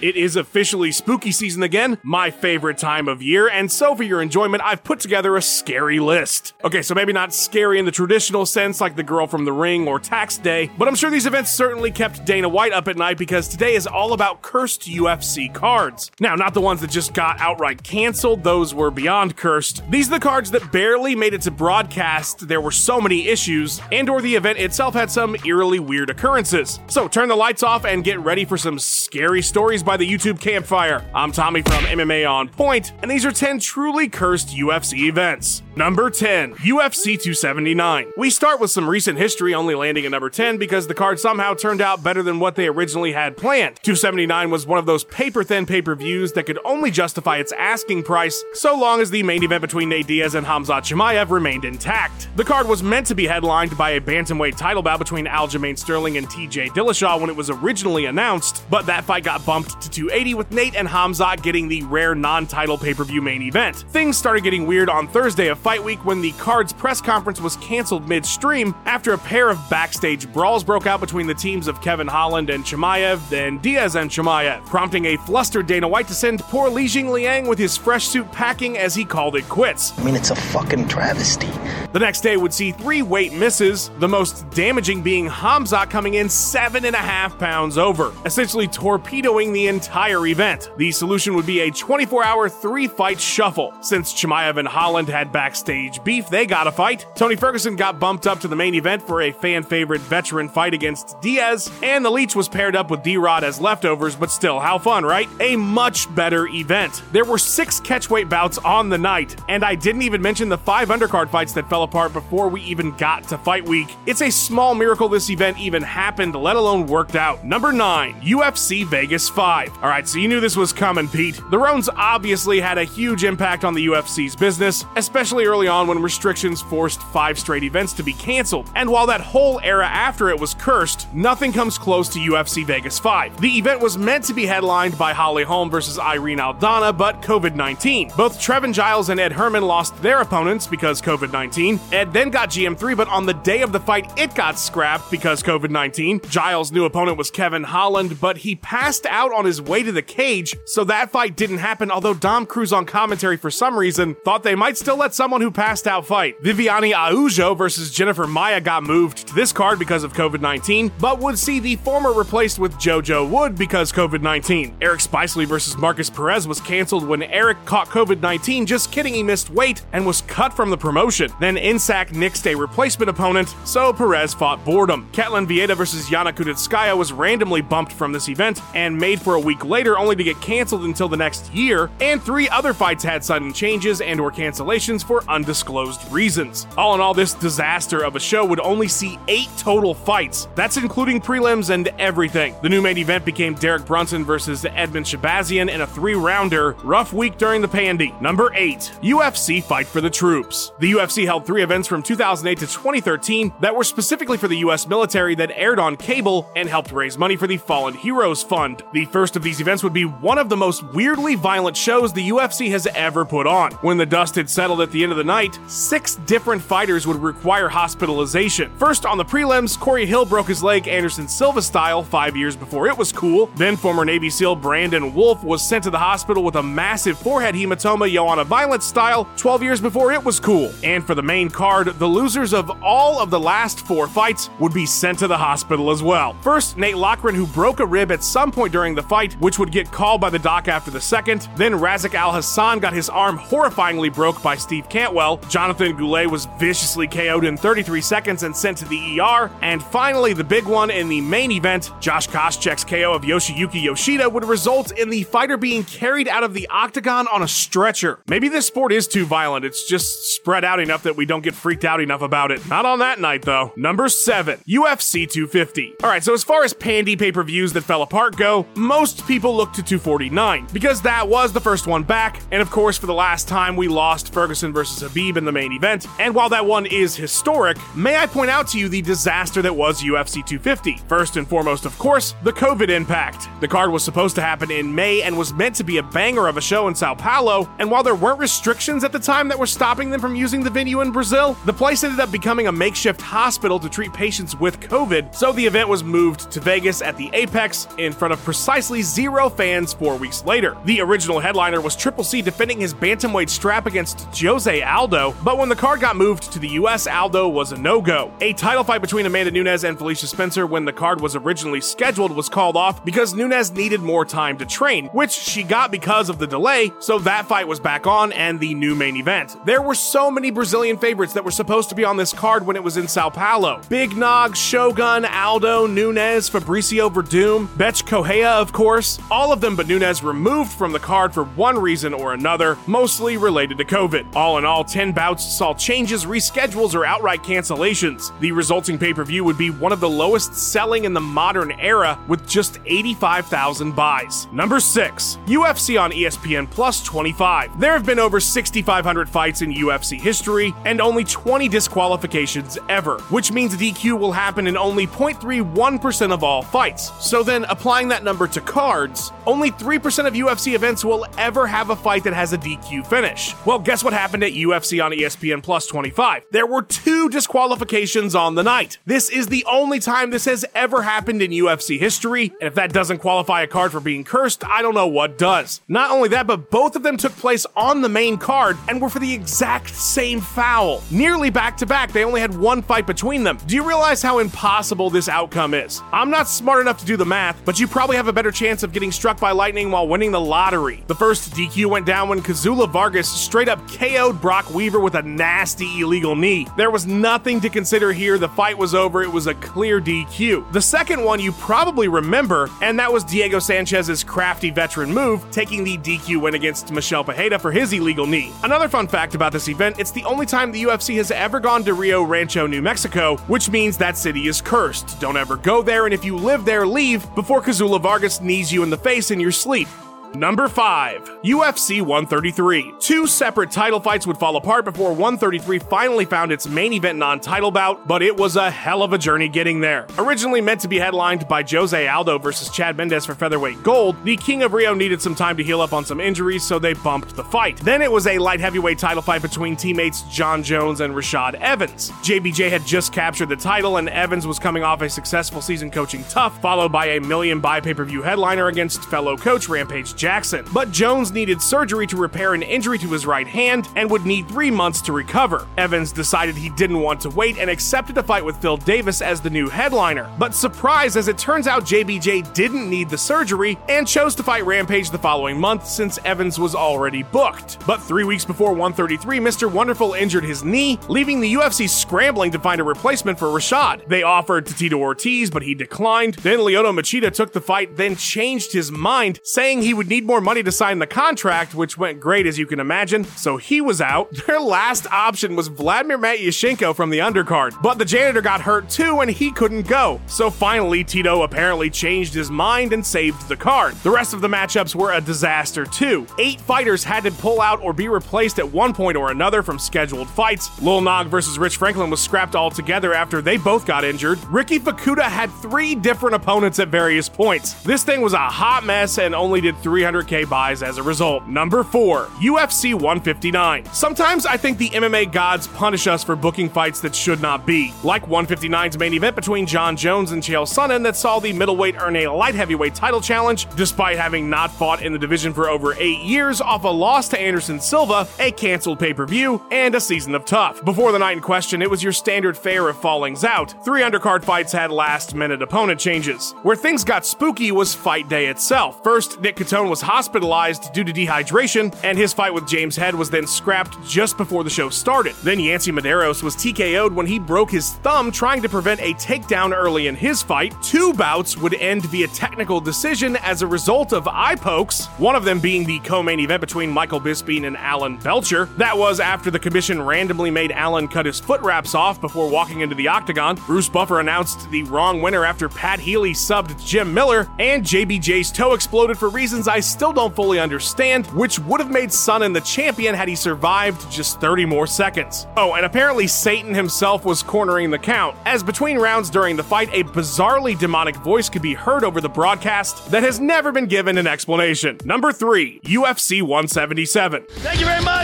It 0.00 0.16
is 0.16 0.36
officially 0.36 0.92
spooky 0.92 1.30
season 1.30 1.62
again, 1.62 1.98
my 2.02 2.30
favorite 2.30 2.78
time 2.78 3.06
of 3.06 3.20
year, 3.20 3.50
and 3.50 3.70
so 3.70 3.94
for 3.94 4.02
your 4.02 4.22
enjoyment, 4.22 4.62
I've 4.64 4.82
put 4.82 4.98
together 4.98 5.36
a 5.36 5.42
scary 5.42 6.00
list. 6.00 6.54
Okay, 6.64 6.80
so 6.80 6.94
maybe 6.94 7.12
not 7.12 7.34
scary 7.34 7.78
in 7.78 7.84
the 7.84 7.90
traditional 7.90 8.46
sense 8.46 8.80
like 8.80 8.96
The 8.96 9.02
Girl 9.02 9.26
from 9.26 9.44
the 9.44 9.52
Ring 9.52 9.86
or 9.86 10.00
Tax 10.00 10.38
Day, 10.38 10.70
but 10.78 10.88
I'm 10.88 10.94
sure 10.94 11.10
these 11.10 11.26
events 11.26 11.50
certainly 11.50 11.90
kept 11.90 12.24
Dana 12.24 12.48
White 12.48 12.72
up 12.72 12.88
at 12.88 12.96
night 12.96 13.18
because 13.18 13.46
today 13.46 13.74
is 13.74 13.86
all 13.86 14.14
about 14.14 14.40
cursed 14.40 14.88
UFC 14.88 15.52
cards. 15.52 16.10
Now, 16.18 16.34
not 16.34 16.54
the 16.54 16.62
ones 16.62 16.80
that 16.80 16.90
just 16.90 17.12
got 17.12 17.38
outright 17.38 17.82
canceled, 17.82 18.42
those 18.42 18.74
were 18.74 18.90
beyond 18.90 19.36
cursed. 19.36 19.82
These 19.90 20.08
are 20.08 20.12
the 20.12 20.20
cards 20.20 20.50
that 20.52 20.72
barely 20.72 21.14
made 21.14 21.34
it 21.34 21.42
to 21.42 21.50
broadcast, 21.50 22.48
there 22.48 22.62
were 22.62 22.70
so 22.70 23.02
many 23.02 23.28
issues, 23.28 23.82
and 23.92 24.08
or 24.08 24.22
the 24.22 24.34
event 24.34 24.60
itself 24.60 24.94
had 24.94 25.10
some 25.10 25.36
eerily 25.44 25.78
weird 25.78 26.08
occurrences. 26.08 26.80
So 26.86 27.06
turn 27.06 27.28
the 27.28 27.36
lights 27.36 27.62
off 27.62 27.84
and 27.84 28.02
get 28.02 28.18
ready 28.20 28.46
for 28.46 28.56
some 28.56 28.78
scary 28.78 29.42
stories 29.42 29.82
by 29.90 29.96
the 29.96 30.08
YouTube 30.08 30.38
campfire. 30.38 31.04
I'm 31.12 31.32
Tommy 31.32 31.62
from 31.62 31.82
MMA 31.82 32.24
On 32.24 32.48
Point, 32.48 32.92
and 33.02 33.10
these 33.10 33.26
are 33.26 33.32
10 33.32 33.58
truly 33.58 34.08
cursed 34.08 34.50
UFC 34.50 35.08
events. 35.08 35.64
Number 35.76 36.10
10, 36.10 36.56
UFC 36.56 37.04
279. 37.16 38.10
We 38.16 38.28
start 38.28 38.58
with 38.60 38.72
some 38.72 38.90
recent 38.90 39.18
history, 39.18 39.54
only 39.54 39.76
landing 39.76 40.04
at 40.04 40.10
number 40.10 40.28
10 40.28 40.58
because 40.58 40.88
the 40.88 40.94
card 40.94 41.20
somehow 41.20 41.54
turned 41.54 41.80
out 41.80 42.02
better 42.02 42.24
than 42.24 42.40
what 42.40 42.56
they 42.56 42.66
originally 42.66 43.12
had 43.12 43.36
planned. 43.36 43.76
279 43.82 44.50
was 44.50 44.66
one 44.66 44.80
of 44.80 44.86
those 44.86 45.04
paper 45.04 45.44
thin 45.44 45.66
pay 45.66 45.80
per 45.80 45.94
views 45.94 46.32
that 46.32 46.46
could 46.46 46.58
only 46.64 46.90
justify 46.90 47.36
its 47.36 47.52
asking 47.52 48.02
price 48.02 48.42
so 48.52 48.76
long 48.76 49.00
as 49.00 49.10
the 49.10 49.22
main 49.22 49.44
event 49.44 49.60
between 49.60 49.88
Nate 49.88 50.08
Diaz 50.08 50.34
and 50.34 50.44
Hamzat 50.44 50.82
Chimaev 50.82 51.30
remained 51.30 51.64
intact. 51.64 52.28
The 52.34 52.44
card 52.44 52.66
was 52.66 52.82
meant 52.82 53.06
to 53.06 53.14
be 53.14 53.28
headlined 53.28 53.78
by 53.78 53.90
a 53.90 54.00
bantamweight 54.00 54.56
title 54.56 54.82
bout 54.82 54.98
between 54.98 55.26
Aljamain 55.26 55.78
Sterling 55.78 56.16
and 56.16 56.28
TJ 56.28 56.70
Dillashaw 56.70 57.20
when 57.20 57.30
it 57.30 57.36
was 57.36 57.48
originally 57.48 58.06
announced, 58.06 58.64
but 58.70 58.86
that 58.86 59.04
fight 59.04 59.22
got 59.22 59.46
bumped 59.46 59.80
to 59.82 59.88
280 59.88 60.34
with 60.34 60.50
Nate 60.50 60.74
and 60.74 60.88
Hamzat 60.88 61.42
getting 61.42 61.68
the 61.68 61.84
rare 61.84 62.16
non 62.16 62.48
title 62.48 62.76
pay 62.76 62.92
per 62.92 63.04
view 63.04 63.22
main 63.22 63.42
event. 63.42 63.84
Things 63.90 64.18
started 64.18 64.42
getting 64.42 64.66
weird 64.66 64.88
on 64.88 65.06
Thursday 65.06 65.46
of 65.46 65.59
Fight 65.60 65.84
Week 65.84 66.02
when 66.06 66.22
the 66.22 66.32
card's 66.32 66.72
press 66.72 67.02
conference 67.02 67.38
was 67.38 67.56
canceled 67.56 68.08
midstream 68.08 68.74
after 68.86 69.12
a 69.12 69.18
pair 69.18 69.50
of 69.50 69.58
backstage 69.68 70.32
brawls 70.32 70.64
broke 70.64 70.86
out 70.86 71.00
between 71.00 71.26
the 71.26 71.34
teams 71.34 71.68
of 71.68 71.82
Kevin 71.82 72.06
Holland 72.06 72.48
and 72.48 72.64
Chimaev, 72.64 73.28
then 73.28 73.58
Diaz 73.58 73.94
and 73.94 74.10
Chimaev, 74.10 74.64
prompting 74.64 75.04
a 75.04 75.16
flustered 75.18 75.66
Dana 75.66 75.86
White 75.86 76.08
to 76.08 76.14
send 76.14 76.40
poor 76.40 76.70
Li 76.70 76.86
Jingliang 76.86 77.46
with 77.46 77.58
his 77.58 77.76
fresh 77.76 78.08
suit 78.08 78.30
packing 78.32 78.78
as 78.78 78.94
he 78.94 79.04
called 79.04 79.36
it 79.36 79.46
quits. 79.50 79.98
I 79.98 80.04
mean, 80.04 80.16
it's 80.16 80.30
a 80.30 80.34
fucking 80.34 80.88
travesty. 80.88 81.50
The 81.92 81.98
next 81.98 82.22
day 82.22 82.36
would 82.36 82.54
see 82.54 82.72
three 82.72 83.02
weight 83.02 83.32
misses, 83.32 83.90
the 83.98 84.08
most 84.08 84.48
damaging 84.50 85.02
being 85.02 85.28
Hamzat 85.28 85.90
coming 85.90 86.14
in 86.14 86.28
seven 86.28 86.84
and 86.84 86.94
a 86.96 87.00
half 87.00 87.38
pounds 87.38 87.76
over, 87.76 88.12
essentially 88.24 88.68
torpedoing 88.68 89.52
the 89.52 89.66
entire 89.66 90.26
event. 90.26 90.70
The 90.76 90.90
solution 90.92 91.34
would 91.34 91.46
be 91.46 91.60
a 91.60 91.70
24 91.70 92.24
hour 92.24 92.48
three 92.48 92.86
fight 92.86 93.20
shuffle. 93.20 93.74
Since 93.82 94.14
Chimaev 94.14 94.56
and 94.56 94.68
Holland 94.68 95.08
had 95.08 95.32
backstage 95.50 96.04
beef, 96.04 96.28
they 96.28 96.46
got 96.46 96.68
a 96.68 96.70
fight. 96.70 97.04
Tony 97.16 97.34
Ferguson 97.34 97.74
got 97.74 97.98
bumped 97.98 98.28
up 98.28 98.38
to 98.38 98.46
the 98.46 98.54
main 98.54 98.72
event 98.76 99.02
for 99.02 99.22
a 99.22 99.32
fan 99.32 99.64
favorite 99.64 100.00
veteran 100.02 100.48
fight 100.48 100.72
against 100.72 101.20
Diaz, 101.20 101.72
and 101.82 102.04
the 102.04 102.10
Leech 102.10 102.36
was 102.36 102.48
paired 102.48 102.76
up 102.76 102.88
with 102.88 103.02
D 103.02 103.16
Rod 103.16 103.42
as 103.42 103.60
leftovers, 103.60 104.14
but 104.14 104.30
still, 104.30 104.60
how 104.60 104.78
fun, 104.78 105.04
right? 105.04 105.28
A 105.40 105.56
much 105.56 106.14
better 106.14 106.46
event. 106.46 107.02
There 107.10 107.24
were 107.24 107.36
six 107.36 107.80
catchweight 107.80 108.28
bouts 108.28 108.58
on 108.58 108.90
the 108.90 108.98
night, 108.98 109.34
and 109.48 109.64
I 109.64 109.74
didn't 109.74 110.02
even 110.02 110.22
mention 110.22 110.48
the 110.48 110.56
five 110.56 110.90
undercard 110.90 111.30
fights 111.30 111.52
that 111.54 111.68
fell 111.68 111.82
apart 111.82 112.12
before 112.12 112.46
we 112.46 112.60
even 112.60 112.92
got 112.92 113.24
to 113.30 113.36
fight 113.36 113.68
week. 113.68 113.96
It's 114.06 114.22
a 114.22 114.30
small 114.30 114.76
miracle 114.76 115.08
this 115.08 115.30
event 115.30 115.58
even 115.58 115.82
happened, 115.82 116.36
let 116.36 116.54
alone 116.54 116.86
worked 116.86 117.16
out. 117.16 117.44
Number 117.44 117.72
9, 117.72 118.20
UFC 118.20 118.86
Vegas 118.86 119.28
5. 119.28 119.78
Alright, 119.78 120.06
so 120.06 120.18
you 120.20 120.28
knew 120.28 120.38
this 120.38 120.56
was 120.56 120.72
coming, 120.72 121.08
Pete. 121.08 121.40
The 121.50 121.58
Rones 121.58 121.88
obviously 121.96 122.60
had 122.60 122.78
a 122.78 122.84
huge 122.84 123.24
impact 123.24 123.64
on 123.64 123.74
the 123.74 123.86
UFC's 123.86 124.36
business, 124.36 124.84
especially 124.94 125.39
early 125.46 125.68
on 125.68 125.86
when 125.86 126.02
restrictions 126.02 126.62
forced 126.62 127.02
five 127.02 127.38
straight 127.38 127.62
events 127.62 127.92
to 127.94 128.02
be 128.02 128.12
canceled. 128.12 128.70
And 128.74 128.90
while 128.90 129.06
that 129.06 129.20
whole 129.20 129.60
era 129.60 129.86
after 129.86 130.28
it 130.28 130.38
was 130.38 130.54
cursed, 130.54 131.12
nothing 131.14 131.52
comes 131.52 131.78
close 131.78 132.08
to 132.10 132.18
UFC 132.18 132.64
Vegas 132.64 132.98
5. 132.98 133.40
The 133.40 133.58
event 133.58 133.80
was 133.80 133.98
meant 133.98 134.24
to 134.24 134.34
be 134.34 134.46
headlined 134.46 134.98
by 134.98 135.12
Holly 135.12 135.44
Holm 135.44 135.70
versus 135.70 135.98
Irene 135.98 136.38
Aldana, 136.38 136.96
but 136.96 137.22
COVID 137.22 137.54
19. 137.54 138.12
Both 138.16 138.38
Trevin 138.38 138.72
Giles 138.72 139.08
and 139.08 139.20
Ed 139.20 139.32
Herman 139.32 139.64
lost 139.64 140.00
their 140.02 140.20
opponents 140.20 140.66
because 140.66 141.00
COVID 141.00 141.32
19. 141.32 141.80
Ed 141.92 142.12
then 142.12 142.30
got 142.30 142.50
GM3, 142.50 142.96
but 142.96 143.08
on 143.08 143.26
the 143.26 143.34
day 143.34 143.62
of 143.62 143.72
the 143.72 143.80
fight, 143.80 144.10
it 144.18 144.34
got 144.34 144.58
scrapped 144.58 145.10
because 145.10 145.42
COVID 145.42 145.70
19. 145.70 146.20
Giles' 146.28 146.72
new 146.72 146.84
opponent 146.84 147.18
was 147.18 147.30
Kevin 147.30 147.64
Holland, 147.64 148.20
but 148.20 148.38
he 148.38 148.56
passed 148.56 149.06
out 149.06 149.32
on 149.32 149.44
his 149.44 149.60
way 149.60 149.82
to 149.82 149.92
the 149.92 150.02
cage, 150.02 150.56
so 150.66 150.84
that 150.84 151.10
fight 151.10 151.36
didn't 151.36 151.58
happen. 151.58 151.90
Although 151.90 152.14
Dom 152.14 152.46
Cruz 152.46 152.72
on 152.72 152.86
commentary 152.86 153.36
for 153.36 153.50
some 153.50 153.78
reason 153.78 154.16
thought 154.24 154.42
they 154.42 154.54
might 154.54 154.76
still 154.76 154.96
let 154.96 155.14
someone 155.14 155.29
who 155.38 155.50
passed 155.50 155.86
out 155.86 156.06
fight. 156.06 156.42
Viviani 156.42 156.92
Aujo 156.92 157.56
versus 157.56 157.90
Jennifer 157.92 158.26
Maia 158.26 158.60
got 158.60 158.82
moved 158.82 159.28
to 159.28 159.34
this 159.34 159.52
card 159.52 159.78
because 159.78 160.02
of 160.02 160.14
COVID 160.14 160.40
19, 160.40 160.90
but 160.98 161.18
would 161.20 161.38
see 161.38 161.60
the 161.60 161.76
former 161.76 162.12
replaced 162.12 162.58
with 162.58 162.72
JoJo 162.74 163.28
Wood 163.30 163.56
because 163.56 163.92
COVID 163.92 164.22
19. 164.22 164.78
Eric 164.80 165.00
Spicely 165.00 165.46
versus 165.46 165.76
Markus 165.76 166.08
Perez 166.08 166.48
was 166.48 166.60
canceled 166.60 167.06
when 167.06 167.22
Eric 167.22 167.64
caught 167.66 167.88
COVID 167.88 168.20
19. 168.20 168.64
Just 168.66 168.90
kidding, 168.90 169.14
he 169.14 169.22
missed 169.22 169.50
weight 169.50 169.84
and 169.92 170.06
was 170.06 170.22
cut 170.22 170.54
from 170.54 170.70
the 170.70 170.78
promotion. 170.78 171.30
Then 171.38 171.56
Insac 171.56 172.08
nixed 172.08 172.50
a 172.50 172.54
replacement 172.54 173.10
opponent, 173.10 173.54
so 173.64 173.92
Perez 173.92 174.32
fought 174.32 174.64
boredom. 174.64 175.08
Ketlen 175.12 175.46
Vieira 175.46 175.76
versus 175.76 176.08
Yana 176.08 176.32
Kunitskaya 176.32 176.96
was 176.96 177.12
randomly 177.12 177.60
bumped 177.60 177.92
from 177.92 178.12
this 178.12 178.28
event 178.28 178.60
and 178.74 178.96
made 178.96 179.20
for 179.20 179.34
a 179.34 179.40
week 179.40 179.64
later, 179.64 179.98
only 179.98 180.16
to 180.16 180.24
get 180.24 180.40
canceled 180.40 180.84
until 180.84 181.08
the 181.08 181.16
next 181.16 181.52
year. 181.52 181.90
And 182.00 182.22
three 182.22 182.48
other 182.48 182.72
fights 182.72 183.04
had 183.04 183.24
sudden 183.24 183.52
changes 183.52 184.00
and 184.00 184.20
or 184.20 184.30
cancellations 184.30 185.04
for 185.04 185.19
undisclosed 185.28 186.10
reasons. 186.12 186.66
All 186.76 186.94
in 186.94 187.00
all, 187.00 187.14
this 187.14 187.34
disaster 187.34 188.04
of 188.04 188.16
a 188.16 188.20
show 188.20 188.44
would 188.44 188.60
only 188.60 188.88
see 188.88 189.18
eight 189.28 189.48
total 189.56 189.94
fights. 189.94 190.48
That's 190.54 190.76
including 190.76 191.20
prelims 191.20 191.70
and 191.70 191.88
everything. 191.98 192.54
The 192.62 192.68
new 192.68 192.82
main 192.82 192.98
event 192.98 193.24
became 193.24 193.54
Derek 193.54 193.84
Brunson 193.84 194.24
versus 194.24 194.64
Edmen 194.64 195.04
Shahbazyan 195.04 195.70
in 195.70 195.80
a 195.80 195.86
three-rounder. 195.86 196.72
Rough 196.82 197.12
week 197.12 197.38
during 197.38 197.60
the 197.60 197.68
pandy. 197.68 198.14
Number 198.20 198.52
eight, 198.54 198.92
UFC 199.02 199.62
Fight 199.62 199.86
for 199.86 200.00
the 200.00 200.10
Troops. 200.10 200.72
The 200.78 200.92
UFC 200.92 201.24
held 201.24 201.46
three 201.46 201.62
events 201.62 201.88
from 201.88 202.02
2008 202.02 202.58
to 202.58 202.66
2013 202.66 203.52
that 203.60 203.74
were 203.74 203.84
specifically 203.84 204.38
for 204.38 204.48
the 204.48 204.58
US 204.58 204.86
military 204.86 205.34
that 205.36 205.52
aired 205.54 205.78
on 205.78 205.96
cable 205.96 206.50
and 206.56 206.68
helped 206.68 206.92
raise 206.92 207.18
money 207.18 207.36
for 207.36 207.46
the 207.46 207.56
Fallen 207.56 207.94
Heroes 207.94 208.42
Fund. 208.42 208.82
The 208.92 209.04
first 209.06 209.36
of 209.36 209.42
these 209.42 209.60
events 209.60 209.82
would 209.82 209.92
be 209.92 210.04
one 210.04 210.38
of 210.38 210.48
the 210.48 210.56
most 210.56 210.82
weirdly 210.94 211.34
violent 211.34 211.76
shows 211.76 212.12
the 212.12 212.28
UFC 212.28 212.70
has 212.70 212.86
ever 212.88 213.24
put 213.24 213.46
on. 213.46 213.72
When 213.74 213.96
the 213.96 214.06
dust 214.06 214.34
had 214.34 214.50
settled 214.50 214.80
at 214.80 214.90
the 214.90 215.02
end 215.02 215.09
of 215.10 215.18
the 215.18 215.24
night, 215.24 215.58
six 215.66 216.16
different 216.16 216.62
fighters 216.62 217.06
would 217.06 217.16
require 217.16 217.68
hospitalization. 217.68 218.70
First, 218.78 219.06
on 219.06 219.18
the 219.18 219.24
prelims, 219.24 219.78
Corey 219.78 220.06
Hill 220.06 220.24
broke 220.24 220.48
his 220.48 220.62
leg 220.62 220.88
Anderson 220.88 221.28
Silva 221.28 221.62
style 221.62 222.02
five 222.02 222.36
years 222.36 222.56
before 222.56 222.88
it 222.88 222.96
was 222.96 223.12
cool. 223.12 223.46
Then, 223.56 223.76
former 223.76 224.04
Navy 224.04 224.30
SEAL 224.30 224.56
Brandon 224.56 225.14
Wolff 225.14 225.42
was 225.44 225.66
sent 225.66 225.84
to 225.84 225.90
the 225.90 225.98
hospital 225.98 226.42
with 226.42 226.56
a 226.56 226.62
massive 226.62 227.18
forehead 227.18 227.54
hematoma 227.54 228.12
Joanna 228.12 228.44
Violent 228.44 228.82
style 228.82 229.28
12 229.36 229.62
years 229.62 229.80
before 229.80 230.12
it 230.12 230.22
was 230.22 230.40
cool. 230.40 230.72
And 230.82 231.06
for 231.06 231.14
the 231.14 231.22
main 231.22 231.50
card, 231.50 231.88
the 231.98 232.06
losers 232.06 232.52
of 232.52 232.70
all 232.82 233.20
of 233.20 233.30
the 233.30 233.40
last 233.40 233.80
four 233.86 234.06
fights 234.06 234.50
would 234.58 234.72
be 234.72 234.86
sent 234.86 235.18
to 235.20 235.28
the 235.28 235.36
hospital 235.38 235.90
as 235.90 236.02
well. 236.02 236.36
First, 236.42 236.76
Nate 236.76 236.96
Loughran, 236.96 237.34
who 237.34 237.46
broke 237.46 237.80
a 237.80 237.86
rib 237.86 238.12
at 238.12 238.22
some 238.22 238.50
point 238.52 238.72
during 238.72 238.94
the 238.94 239.02
fight, 239.02 239.34
which 239.40 239.58
would 239.58 239.72
get 239.72 239.90
called 239.90 240.20
by 240.20 240.30
the 240.30 240.38
doc 240.38 240.68
after 240.68 240.90
the 240.90 241.00
second. 241.00 241.48
Then 241.56 241.72
Razak 241.72 242.14
Al-Hassan 242.14 242.78
got 242.80 242.92
his 242.92 243.08
arm 243.08 243.38
horrifyingly 243.38 244.12
broke 244.12 244.42
by 244.42 244.56
Steve 244.56 244.88
Cantwell. 245.00 245.38
Jonathan 245.48 245.96
Goulet 245.96 246.30
was 246.30 246.44
viciously 246.58 247.08
KO'd 247.08 247.44
in 247.44 247.56
33 247.56 248.02
seconds 248.02 248.42
and 248.42 248.54
sent 248.54 248.76
to 248.78 248.84
the 248.84 249.18
ER. 249.18 249.50
And 249.62 249.82
finally, 249.82 250.34
the 250.34 250.44
big 250.44 250.66
one 250.66 250.90
in 250.90 251.08
the 251.08 251.22
main 251.22 251.50
event, 251.52 251.90
Josh 252.00 252.28
Koscheck's 252.28 252.84
KO 252.84 253.14
of 253.14 253.22
Yoshiyuki 253.22 253.82
Yoshida 253.82 254.28
would 254.28 254.44
result 254.44 254.92
in 254.92 255.08
the 255.08 255.22
fighter 255.22 255.56
being 255.56 255.84
carried 255.84 256.28
out 256.28 256.44
of 256.44 256.52
the 256.52 256.68
octagon 256.68 257.26
on 257.28 257.42
a 257.42 257.48
stretcher. 257.48 258.18
Maybe 258.28 258.50
this 258.50 258.66
sport 258.66 258.92
is 258.92 259.08
too 259.08 259.24
violent. 259.24 259.64
It's 259.64 259.88
just 259.88 260.34
spread 260.34 260.66
out 260.66 260.80
enough 260.80 261.04
that 261.04 261.16
we 261.16 261.24
don't 261.24 261.42
get 261.42 261.54
freaked 261.54 261.86
out 261.86 262.02
enough 262.02 262.20
about 262.20 262.50
it. 262.50 262.68
Not 262.68 262.84
on 262.84 262.98
that 262.98 263.18
night, 263.18 263.40
though. 263.40 263.72
Number 263.76 264.10
7, 264.10 264.60
UFC 264.68 265.26
250. 265.26 265.94
Alright, 266.02 266.24
so 266.24 266.34
as 266.34 266.44
far 266.44 266.62
as 266.62 266.74
pandy 266.74 267.16
pay 267.16 267.32
per 267.32 267.42
views 267.42 267.72
that 267.72 267.84
fell 267.84 268.02
apart 268.02 268.36
go, 268.36 268.66
most 268.74 269.26
people 269.26 269.56
look 269.56 269.72
to 269.72 269.82
249 269.82 270.66
because 270.74 271.00
that 271.00 271.26
was 271.26 271.54
the 271.54 271.60
first 271.60 271.86
one 271.86 272.02
back, 272.02 272.42
and 272.50 272.60
of 272.60 272.70
course, 272.70 272.98
for 272.98 273.06
the 273.06 273.14
last 273.14 273.48
time, 273.48 273.76
we 273.76 273.88
lost 273.88 274.34
Ferguson 274.34 274.74
versus 274.74 274.89
versus 274.90 275.08
Khabib 275.08 275.36
in 275.36 275.44
the 275.44 275.52
main 275.52 275.72
event, 275.72 276.06
and 276.18 276.34
while 276.34 276.48
that 276.48 276.64
one 276.64 276.86
is 276.86 277.16
historic, 277.16 277.76
may 277.94 278.16
I 278.16 278.26
point 278.26 278.50
out 278.50 278.68
to 278.68 278.78
you 278.78 278.88
the 278.88 279.02
disaster 279.02 279.62
that 279.62 279.74
was 279.74 280.02
UFC 280.02 280.44
250? 280.44 280.96
First 281.08 281.36
and 281.36 281.46
foremost, 281.46 281.84
of 281.84 281.98
course, 281.98 282.34
the 282.42 282.52
COVID 282.52 282.88
impact. 282.88 283.48
The 283.60 283.68
card 283.68 283.90
was 283.90 284.04
supposed 284.04 284.34
to 284.36 284.42
happen 284.42 284.70
in 284.70 284.94
May 284.94 285.22
and 285.22 285.36
was 285.36 285.52
meant 285.52 285.74
to 285.76 285.84
be 285.84 285.98
a 285.98 286.02
banger 286.02 286.48
of 286.48 286.56
a 286.56 286.60
show 286.60 286.88
in 286.88 286.94
Sao 286.94 287.14
Paulo, 287.14 287.68
and 287.78 287.90
while 287.90 288.02
there 288.02 288.14
weren't 288.14 288.38
restrictions 288.38 289.04
at 289.04 289.12
the 289.12 289.18
time 289.18 289.48
that 289.48 289.58
were 289.58 289.66
stopping 289.66 290.10
them 290.10 290.20
from 290.20 290.34
using 290.34 290.62
the 290.62 290.70
venue 290.70 291.00
in 291.00 291.12
Brazil, 291.12 291.56
the 291.66 291.72
place 291.72 292.04
ended 292.04 292.20
up 292.20 292.32
becoming 292.32 292.66
a 292.66 292.72
makeshift 292.72 293.20
hospital 293.20 293.78
to 293.78 293.88
treat 293.88 294.12
patients 294.12 294.58
with 294.58 294.80
COVID, 294.80 295.34
so 295.34 295.52
the 295.52 295.66
event 295.66 295.88
was 295.88 296.04
moved 296.04 296.50
to 296.50 296.60
Vegas 296.60 297.02
at 297.02 297.16
the 297.16 297.30
Apex 297.32 297.88
in 297.98 298.12
front 298.12 298.32
of 298.32 298.42
precisely 298.44 299.02
zero 299.02 299.48
fans 299.48 299.92
four 299.92 300.16
weeks 300.16 300.44
later. 300.44 300.76
The 300.84 301.00
original 301.00 301.40
headliner 301.40 301.80
was 301.80 301.96
Triple 301.96 302.24
C 302.24 302.42
defending 302.42 302.80
his 302.80 302.94
bantamweight 302.94 303.48
strap 303.48 303.86
against 303.86 304.20
Jose 304.40 304.79
Aldo, 304.82 305.34
but 305.42 305.58
when 305.58 305.68
the 305.68 305.76
card 305.76 306.00
got 306.00 306.16
moved 306.16 306.52
to 306.52 306.58
the 306.58 306.68
US, 306.70 307.06
Aldo 307.06 307.48
was 307.48 307.72
a 307.72 307.76
no 307.76 308.00
go. 308.00 308.32
A 308.40 308.52
title 308.52 308.84
fight 308.84 309.00
between 309.00 309.26
Amanda 309.26 309.50
Nunes 309.50 309.84
and 309.84 309.98
Felicia 309.98 310.26
Spencer 310.26 310.66
when 310.66 310.84
the 310.84 310.92
card 310.92 311.20
was 311.20 311.36
originally 311.36 311.80
scheduled 311.80 312.32
was 312.32 312.48
called 312.48 312.76
off 312.76 313.04
because 313.04 313.34
Nunes 313.34 313.72
needed 313.72 314.00
more 314.00 314.24
time 314.24 314.56
to 314.58 314.66
train, 314.66 315.06
which 315.08 315.32
she 315.32 315.62
got 315.62 315.90
because 315.90 316.28
of 316.28 316.38
the 316.38 316.46
delay, 316.46 316.92
so 317.00 317.18
that 317.18 317.46
fight 317.46 317.66
was 317.66 317.80
back 317.80 318.06
on 318.06 318.32
and 318.32 318.60
the 318.60 318.74
new 318.74 318.94
main 318.94 319.16
event. 319.16 319.56
There 319.64 319.82
were 319.82 319.94
so 319.94 320.30
many 320.30 320.50
Brazilian 320.50 320.96
favorites 320.96 321.32
that 321.34 321.44
were 321.44 321.50
supposed 321.50 321.88
to 321.88 321.94
be 321.94 322.04
on 322.04 322.16
this 322.16 322.32
card 322.32 322.64
when 322.64 322.76
it 322.76 322.84
was 322.84 322.96
in 322.96 323.08
Sao 323.08 323.30
Paulo. 323.30 323.80
Big 323.88 324.16
Nog, 324.16 324.56
Shogun, 324.56 325.24
Aldo, 325.24 325.86
Nunes, 325.86 326.48
Fabricio 326.48 327.12
Werdum, 327.12 327.66
Bethe 327.76 328.06
Correia, 328.06 328.50
of 328.50 328.72
course, 328.72 329.18
all 329.30 329.52
of 329.52 329.60
them 329.60 329.76
but 329.76 329.88
Nunes 329.88 330.22
removed 330.22 330.72
from 330.72 330.92
the 330.92 330.98
card 330.98 331.34
for 331.34 331.44
one 331.44 331.78
reason 331.78 332.14
or 332.14 332.32
another, 332.32 332.78
mostly 332.86 333.36
related 333.36 333.78
to 333.78 333.84
COVID. 333.84 334.34
All 334.34 334.58
in 334.60 334.66
all, 334.66 334.84
10 334.84 335.12
bouts 335.12 335.44
saw 335.44 335.74
changes, 335.74 336.24
reschedules, 336.24 336.94
or 336.94 337.04
outright 337.04 337.42
cancellations. 337.42 338.38
The 338.40 338.52
resulting 338.52 338.98
pay 338.98 339.12
per 339.12 339.24
view 339.24 339.42
would 339.42 339.58
be 339.58 339.70
one 339.70 339.90
of 339.90 340.00
the 340.00 340.08
lowest 340.08 340.54
selling 340.54 341.04
in 341.04 341.12
the 341.12 341.20
modern 341.20 341.72
era, 341.72 342.18
with 342.28 342.46
just 342.46 342.78
85,000 342.86 343.96
buys. 343.96 344.46
Number 344.52 344.78
6, 344.78 345.38
UFC 345.46 346.00
on 346.00 346.12
ESPN 346.12 346.70
Plus 346.70 347.02
25. 347.02 347.80
There 347.80 347.92
have 347.92 348.04
been 348.04 348.18
over 348.18 348.38
6,500 348.38 349.28
fights 349.28 349.62
in 349.62 349.72
UFC 349.72 350.20
history, 350.20 350.74
and 350.84 351.00
only 351.00 351.24
20 351.24 351.66
disqualifications 351.68 352.78
ever, 352.88 353.18
which 353.30 353.50
means 353.50 353.76
DQ 353.76 354.18
will 354.18 354.32
happen 354.32 354.66
in 354.66 354.76
only 354.76 355.06
0.31% 355.06 356.32
of 356.32 356.44
all 356.44 356.62
fights. 356.62 357.10
So 357.18 357.42
then, 357.42 357.64
applying 357.64 358.08
that 358.08 358.24
number 358.24 358.46
to 358.48 358.60
cards, 358.60 359.32
only 359.46 359.70
3% 359.70 360.26
of 360.26 360.34
UFC 360.34 360.74
events 360.74 361.04
will 361.04 361.26
ever 361.38 361.66
have 361.66 361.88
a 361.90 361.96
fight 361.96 362.24
that 362.24 362.34
has 362.34 362.52
a 362.52 362.58
DQ 362.58 363.06
finish. 363.06 363.54
Well, 363.64 363.78
guess 363.78 364.04
what 364.04 364.12
happened 364.12 364.44
at 364.44 364.49
UFC 364.54 365.04
on 365.04 365.12
ESPN 365.12 365.62
Plus 365.62 365.86
25? 365.86 366.44
There 366.50 366.66
were 366.66 366.82
two 366.82 367.28
disqualifications 367.28 368.34
on 368.34 368.54
the 368.54 368.62
night. 368.62 368.98
This 369.06 369.28
is 369.28 369.48
the 369.48 369.64
only 369.70 369.98
time 369.98 370.30
this 370.30 370.44
has 370.44 370.64
ever 370.74 371.02
happened 371.02 371.42
in 371.42 371.50
UFC 371.50 371.98
history, 371.98 372.52
and 372.60 372.68
if 372.68 372.74
that 372.74 372.92
doesn't 372.92 373.18
qualify 373.18 373.62
a 373.62 373.66
card 373.66 373.92
for 373.92 374.00
being 374.00 374.24
cursed, 374.24 374.64
I 374.64 374.82
don't 374.82 374.94
know 374.94 375.06
what 375.06 375.38
does. 375.38 375.80
Not 375.88 376.10
only 376.10 376.28
that, 376.30 376.46
but 376.46 376.70
both 376.70 376.96
of 376.96 377.02
them 377.02 377.16
took 377.16 377.32
place 377.36 377.66
on 377.76 378.00
the 378.00 378.08
main 378.08 378.38
card 378.38 378.76
and 378.88 379.00
were 379.00 379.08
for 379.08 379.18
the 379.18 379.32
exact 379.32 379.90
same 379.90 380.40
foul. 380.40 381.02
Nearly 381.10 381.50
back 381.50 381.76
to 381.78 381.86
back, 381.86 382.12
they 382.12 382.24
only 382.24 382.40
had 382.40 382.56
one 382.56 382.82
fight 382.82 383.06
between 383.06 383.44
them. 383.44 383.58
Do 383.66 383.74
you 383.76 383.86
realize 383.86 384.22
how 384.22 384.38
impossible 384.38 385.10
this 385.10 385.28
outcome 385.28 385.74
is? 385.74 386.02
I'm 386.12 386.30
not 386.30 386.48
smart 386.48 386.80
enough 386.80 386.98
to 386.98 387.06
do 387.06 387.16
the 387.16 387.26
math, 387.26 387.62
but 387.64 387.78
you 387.78 387.86
probably 387.86 388.16
have 388.16 388.28
a 388.28 388.32
better 388.32 388.50
chance 388.50 388.82
of 388.82 388.92
getting 388.92 389.12
struck 389.12 389.38
by 389.38 389.52
lightning 389.52 389.90
while 389.90 390.08
winning 390.08 390.32
the 390.32 390.40
lottery. 390.40 391.04
The 391.06 391.14
first 391.14 391.52
DQ 391.54 391.86
went 391.86 392.06
down 392.06 392.28
when 392.28 392.42
Kazula 392.42 392.88
Vargas 392.90 393.28
straight 393.28 393.68
up 393.68 393.78
KO'd 393.88 394.39
Brock 394.40 394.70
Weaver 394.70 394.98
with 395.00 395.14
a 395.14 395.22
nasty 395.22 396.00
illegal 396.00 396.34
knee. 396.34 396.66
There 396.76 396.90
was 396.90 397.06
nothing 397.06 397.60
to 397.60 397.68
consider 397.68 398.12
here, 398.12 398.38
the 398.38 398.48
fight 398.48 398.76
was 398.76 398.94
over, 398.94 399.22
it 399.22 399.32
was 399.32 399.46
a 399.46 399.54
clear 399.54 400.00
DQ. 400.00 400.72
The 400.72 400.80
second 400.80 401.22
one 401.22 401.40
you 401.40 401.52
probably 401.52 402.08
remember, 402.08 402.68
and 402.80 402.98
that 402.98 403.12
was 403.12 403.24
Diego 403.24 403.58
Sanchez's 403.58 404.24
crafty 404.24 404.70
veteran 404.70 405.12
move, 405.12 405.48
taking 405.50 405.84
the 405.84 405.98
DQ 405.98 406.40
win 406.40 406.54
against 406.54 406.92
Michel 406.92 407.24
Pereira 407.24 407.58
for 407.58 407.70
his 407.70 407.92
illegal 407.92 408.26
knee. 408.26 408.52
Another 408.64 408.88
fun 408.88 409.06
fact 409.06 409.34
about 409.34 409.52
this 409.52 409.68
event, 409.68 409.98
it's 409.98 410.10
the 410.10 410.24
only 410.24 410.46
time 410.46 410.72
the 410.72 410.82
UFC 410.84 411.16
has 411.16 411.30
ever 411.30 411.60
gone 411.60 411.84
to 411.84 411.94
Rio 411.94 412.22
Rancho, 412.22 412.66
New 412.66 412.82
Mexico, 412.82 413.36
which 413.48 413.70
means 413.70 413.96
that 413.98 414.16
city 414.16 414.48
is 414.48 414.60
cursed. 414.60 415.20
Don't 415.20 415.36
ever 415.36 415.56
go 415.56 415.82
there, 415.82 416.06
and 416.06 416.14
if 416.14 416.24
you 416.24 416.36
live 416.36 416.64
there, 416.64 416.86
leave 416.86 417.32
before 417.34 417.60
Kazula 417.60 418.00
Vargas 418.00 418.40
knees 418.40 418.72
you 418.72 418.82
in 418.82 418.90
the 418.90 418.96
face 418.96 419.30
in 419.30 419.40
your 419.40 419.52
sleep. 419.52 419.88
Number 420.34 420.68
5, 420.68 421.42
UFC 421.42 422.00
133. 422.00 422.94
Two 423.00 423.26
separate 423.26 423.72
title 423.72 423.98
fights 423.98 424.28
would 424.28 424.36
fall 424.38 424.54
apart 424.54 424.84
before 424.84 425.10
133 425.10 425.80
finally 425.80 426.24
found 426.24 426.52
its 426.52 426.68
main 426.68 426.92
event 426.92 427.18
non 427.18 427.40
title 427.40 427.72
bout, 427.72 428.06
but 428.06 428.22
it 428.22 428.36
was 428.36 428.54
a 428.54 428.70
hell 428.70 429.02
of 429.02 429.12
a 429.12 429.18
journey 429.18 429.48
getting 429.48 429.80
there. 429.80 430.06
Originally 430.18 430.60
meant 430.60 430.80
to 430.82 430.88
be 430.88 431.00
headlined 431.00 431.48
by 431.48 431.64
Jose 431.68 432.06
Aldo 432.06 432.38
versus 432.38 432.70
Chad 432.70 432.96
Mendes 432.96 433.26
for 433.26 433.34
featherweight 433.34 433.82
gold, 433.82 434.24
the 434.24 434.36
King 434.36 434.62
of 434.62 434.72
Rio 434.72 434.94
needed 434.94 435.20
some 435.20 435.34
time 435.34 435.56
to 435.56 435.64
heal 435.64 435.80
up 435.80 435.92
on 435.92 436.04
some 436.04 436.20
injuries, 436.20 436.62
so 436.62 436.78
they 436.78 436.94
bumped 436.94 437.34
the 437.34 437.44
fight. 437.44 437.78
Then 437.78 438.00
it 438.00 438.10
was 438.10 438.28
a 438.28 438.38
light 438.38 438.60
heavyweight 438.60 438.98
title 438.98 439.22
fight 439.22 439.42
between 439.42 439.74
teammates 439.74 440.22
Jon 440.30 440.62
Jones 440.62 441.00
and 441.00 441.12
Rashad 441.12 441.54
Evans. 441.54 442.12
JBJ 442.22 442.70
had 442.70 442.86
just 442.86 443.12
captured 443.12 443.48
the 443.48 443.56
title, 443.56 443.96
and 443.96 444.08
Evans 444.08 444.46
was 444.46 444.60
coming 444.60 444.84
off 444.84 445.02
a 445.02 445.10
successful 445.10 445.60
season 445.60 445.90
coaching 445.90 446.22
TUF, 446.24 446.60
followed 446.62 446.92
by 446.92 447.06
a 447.06 447.20
million 447.20 447.58
buy 447.58 447.80
pay 447.80 447.94
per 447.94 448.04
view 448.04 448.22
headliner 448.22 448.68
against 448.68 449.04
fellow 449.06 449.36
coach 449.36 449.68
Rampage 449.68 450.19
Jackson. 450.20 450.66
But 450.74 450.92
Jones 450.92 451.32
needed 451.32 451.62
surgery 451.62 452.06
to 452.08 452.16
repair 452.18 452.52
an 452.52 452.62
injury 452.62 452.98
to 452.98 453.08
his 453.08 453.24
right 453.24 453.46
hand 453.46 453.88
and 453.96 454.10
would 454.10 454.26
need 454.26 454.46
three 454.48 454.70
months 454.70 455.00
to 455.02 455.12
recover. 455.12 455.66
Evans 455.78 456.12
decided 456.12 456.56
he 456.56 456.68
didn't 456.70 457.00
want 457.00 457.22
to 457.22 457.30
wait 457.30 457.56
and 457.56 457.70
accepted 457.70 458.18
a 458.18 458.22
fight 458.22 458.44
with 458.44 458.58
Phil 458.58 458.76
Davis 458.76 459.22
as 459.22 459.40
the 459.40 459.48
new 459.48 459.70
headliner. 459.70 460.30
But 460.38 460.54
surprise, 460.54 461.16
as 461.16 461.28
it 461.28 461.38
turns 461.38 461.66
out, 461.66 461.84
JBJ 461.84 462.52
didn't 462.52 462.90
need 462.90 463.08
the 463.08 463.16
surgery 463.16 463.78
and 463.88 464.06
chose 464.06 464.34
to 464.34 464.42
fight 464.42 464.66
Rampage 464.66 465.08
the 465.08 465.18
following 465.18 465.58
month 465.58 465.86
since 465.86 466.18
Evans 466.26 466.58
was 466.58 466.74
already 466.74 467.22
booked. 467.22 467.78
But 467.86 468.02
three 468.02 468.24
weeks 468.24 468.44
before 468.44 468.72
133, 468.72 469.38
Mr. 469.38 469.72
Wonderful 469.72 470.12
injured 470.12 470.44
his 470.44 470.62
knee, 470.62 470.98
leaving 471.08 471.40
the 471.40 471.54
UFC 471.54 471.88
scrambling 471.88 472.50
to 472.50 472.58
find 472.58 472.78
a 472.78 472.84
replacement 472.84 473.38
for 473.38 473.46
Rashad. 473.46 474.06
They 474.06 474.22
offered 474.22 474.66
to 474.66 474.74
Tito 474.74 474.98
Ortiz, 474.98 475.48
but 475.48 475.62
he 475.62 475.74
declined. 475.74 476.34
Then 476.34 476.58
Lyoto 476.58 476.92
Machida 476.92 477.32
took 477.32 477.54
the 477.54 477.60
fight, 477.62 477.96
then 477.96 478.16
changed 478.16 478.74
his 478.74 478.92
mind, 478.92 479.40
saying 479.44 479.80
he 479.80 479.94
would 479.94 480.09
need 480.10 480.26
more 480.26 480.40
money 480.40 480.62
to 480.62 480.72
sign 480.72 480.98
the 480.98 481.06
contract, 481.06 481.74
which 481.74 481.96
went 481.96 482.20
great 482.20 482.46
as 482.46 482.58
you 482.58 482.66
can 482.66 482.80
imagine, 482.80 483.24
so 483.24 483.56
he 483.56 483.80
was 483.80 484.00
out. 484.00 484.28
Their 484.46 484.60
last 484.60 485.06
option 485.06 485.54
was 485.54 485.68
Vladimir 485.68 486.18
Matyushenko 486.18 486.94
from 486.94 487.10
the 487.10 487.20
undercard, 487.20 487.80
but 487.80 487.96
the 487.96 488.04
janitor 488.04 488.42
got 488.42 488.60
hurt 488.60 488.90
too 488.90 489.20
and 489.20 489.30
he 489.30 489.52
couldn't 489.52 489.86
go. 489.86 490.20
So 490.26 490.50
finally, 490.50 491.04
Tito 491.04 491.42
apparently 491.42 491.88
changed 491.88 492.34
his 492.34 492.50
mind 492.50 492.92
and 492.92 493.06
saved 493.06 493.48
the 493.48 493.56
card. 493.56 493.94
The 494.02 494.10
rest 494.10 494.34
of 494.34 494.40
the 494.40 494.48
matchups 494.48 494.94
were 494.94 495.12
a 495.12 495.20
disaster 495.20 495.86
too. 495.86 496.26
Eight 496.38 496.60
fighters 496.60 497.04
had 497.04 497.22
to 497.22 497.30
pull 497.30 497.60
out 497.60 497.80
or 497.80 497.92
be 497.92 498.08
replaced 498.08 498.58
at 498.58 498.70
one 498.70 498.92
point 498.92 499.16
or 499.16 499.30
another 499.30 499.62
from 499.62 499.78
scheduled 499.78 500.28
fights. 500.28 500.82
Lil 500.82 501.00
Nog 501.00 501.28
versus 501.28 501.58
Rich 501.58 501.76
Franklin 501.76 502.10
was 502.10 502.20
scrapped 502.20 502.56
altogether 502.56 503.14
after 503.14 503.40
they 503.40 503.56
both 503.56 503.86
got 503.86 504.04
injured. 504.04 504.40
Riki 504.46 504.80
Fukuda 504.80 505.22
had 505.22 505.52
three 505.62 505.94
different 505.94 506.34
opponents 506.34 506.80
at 506.80 506.88
various 506.88 507.28
points. 507.28 507.80
This 507.84 508.02
thing 508.02 508.20
was 508.22 508.32
a 508.32 508.38
hot 508.38 508.84
mess 508.84 509.18
and 509.18 509.36
only 509.36 509.60
did 509.60 509.76
300k 510.00 510.48
buys 510.48 510.82
as 510.82 510.98
a 510.98 511.02
result. 511.02 511.46
Number 511.46 511.82
4, 511.82 512.26
UFC 512.40 512.94
159. 512.94 513.84
Sometimes 513.92 514.46
I 514.46 514.56
think 514.56 514.78
the 514.78 514.88
MMA 514.90 515.30
gods 515.30 515.68
punish 515.68 516.06
us 516.06 516.24
for 516.24 516.36
booking 516.36 516.68
fights 516.70 517.00
that 517.00 517.14
should 517.14 517.40
not 517.40 517.66
be. 517.66 517.92
Like 518.02 518.26
159's 518.26 518.98
main 518.98 519.12
event 519.14 519.36
between 519.36 519.66
Jon 519.66 519.96
Jones 519.96 520.32
and 520.32 520.42
Chael 520.42 520.66
Sonnen 520.66 521.02
that 521.02 521.16
saw 521.16 521.38
the 521.38 521.52
middleweight 521.52 521.96
earn 522.00 522.16
a 522.16 522.28
light 522.28 522.54
heavyweight 522.54 522.94
title 522.94 523.20
challenge 523.20 523.66
despite 523.76 524.16
having 524.16 524.48
not 524.48 524.70
fought 524.70 525.02
in 525.02 525.12
the 525.12 525.18
division 525.18 525.52
for 525.52 525.68
over 525.68 525.94
8 525.94 526.20
years 526.20 526.60
off 526.60 526.84
a 526.84 526.88
loss 526.88 527.28
to 527.28 527.38
Anderson 527.38 527.78
Silva, 527.80 528.26
a 528.38 528.50
canceled 528.52 528.98
pay-per-view, 528.98 529.62
and 529.70 529.94
a 529.94 530.00
season 530.00 530.34
of 530.34 530.44
TUF. 530.44 530.82
Before 530.84 531.12
the 531.12 531.18
night 531.18 531.36
in 531.36 531.42
question, 531.42 531.82
it 531.82 531.90
was 531.90 532.02
your 532.02 532.12
standard 532.12 532.56
fare 532.56 532.88
of 532.88 532.96
fallings 532.96 533.44
out. 533.44 533.74
Three 533.84 534.00
undercard 534.00 534.44
fights 534.44 534.72
had 534.72 534.90
last-minute 534.90 535.60
opponent 535.60 536.00
changes. 536.00 536.52
Where 536.62 536.76
things 536.76 537.04
got 537.04 537.26
spooky 537.26 537.70
was 537.70 537.94
fight 537.94 538.28
day 538.28 538.46
itself. 538.46 539.02
First, 539.04 539.40
Nick 539.40 539.56
Catone 539.56 539.89
was 539.90 540.00
hospitalized 540.00 540.92
due 540.92 541.04
to 541.04 541.12
dehydration, 541.12 541.94
and 542.04 542.16
his 542.16 542.32
fight 542.32 542.54
with 542.54 542.66
James 542.66 542.96
Head 542.96 543.14
was 543.14 543.28
then 543.28 543.46
scrapped 543.46 544.02
just 544.06 544.36
before 544.36 544.64
the 544.64 544.70
show 544.70 544.88
started. 544.88 545.34
Then 545.42 545.58
Yancy 545.58 545.90
Medeiros 545.90 546.42
was 546.42 546.54
TKO'd 546.54 547.12
when 547.12 547.26
he 547.26 547.40
broke 547.40 547.70
his 547.70 547.94
thumb 547.96 548.30
trying 548.30 548.62
to 548.62 548.68
prevent 548.68 549.00
a 549.00 549.14
takedown 549.14 549.76
early 549.76 550.06
in 550.06 550.14
his 550.14 550.42
fight. 550.42 550.74
Two 550.82 551.12
bouts 551.12 551.56
would 551.56 551.74
end 551.74 552.06
via 552.06 552.28
technical 552.28 552.80
decision 552.80 553.36
as 553.36 553.62
a 553.62 553.66
result 553.66 554.12
of 554.12 554.28
eye 554.28 554.54
pokes, 554.54 555.06
one 555.18 555.34
of 555.34 555.44
them 555.44 555.58
being 555.58 555.84
the 555.84 555.98
co-main 556.00 556.38
event 556.38 556.60
between 556.60 556.88
Michael 556.88 557.20
Bisping 557.20 557.66
and 557.66 557.76
Alan 557.76 558.16
Belcher. 558.18 558.66
That 558.76 558.96
was 558.96 559.18
after 559.18 559.50
the 559.50 559.58
commission 559.58 560.00
randomly 560.00 560.52
made 560.52 560.70
Alan 560.70 561.08
cut 561.08 561.26
his 561.26 561.40
foot 561.40 561.60
wraps 561.62 561.96
off 561.96 562.20
before 562.20 562.48
walking 562.48 562.80
into 562.80 562.94
the 562.94 563.08
octagon. 563.08 563.56
Bruce 563.66 563.88
Buffer 563.88 564.20
announced 564.20 564.70
the 564.70 564.84
wrong 564.84 565.20
winner 565.20 565.44
after 565.44 565.68
Pat 565.68 565.98
Healy 565.98 566.32
subbed 566.32 566.80
Jim 566.86 567.12
Miller, 567.12 567.48
and 567.58 567.84
JBJ's 567.84 568.52
toe 568.52 568.74
exploded 568.74 569.18
for 569.18 569.28
reasons 569.28 569.66
I 569.66 569.79
I 569.80 569.82
still 569.82 570.12
don't 570.12 570.36
fully 570.36 570.58
understand, 570.58 571.26
which 571.28 571.58
would 571.60 571.80
have 571.80 571.90
made 571.90 572.10
Sonnen 572.10 572.52
the 572.52 572.60
champion 572.60 573.14
had 573.14 573.28
he 573.28 573.34
survived 573.34 574.12
just 574.12 574.38
30 574.38 574.66
more 574.66 574.86
seconds. 574.86 575.46
Oh, 575.56 575.72
and 575.72 575.86
apparently 575.86 576.26
Satan 576.26 576.74
himself 576.74 577.24
was 577.24 577.42
cornering 577.42 577.90
the 577.90 577.98
count, 577.98 578.36
as 578.44 578.62
between 578.62 578.98
rounds 578.98 579.30
during 579.30 579.56
the 579.56 579.64
fight, 579.64 579.88
a 579.94 580.04
bizarrely 580.04 580.78
demonic 580.78 581.16
voice 581.16 581.48
could 581.48 581.62
be 581.62 581.72
heard 581.72 582.04
over 582.04 582.20
the 582.20 582.28
broadcast 582.28 583.10
that 583.10 583.22
has 583.22 583.40
never 583.40 583.72
been 583.72 583.86
given 583.86 584.18
an 584.18 584.26
explanation. 584.26 584.98
Number 585.06 585.32
3, 585.32 585.80
UFC 585.84 586.42
177. 586.42 587.46
Thank 587.48 587.80
you 587.80 587.86
very 587.86 588.04
much. 588.04 588.19